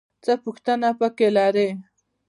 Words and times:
څه 0.23 0.33
پوښتنه 0.43 0.89
پکې 0.99 1.27
لرې؟ 1.35 1.69